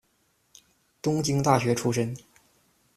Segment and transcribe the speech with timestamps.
[0.99, 2.17] 东京大学出身。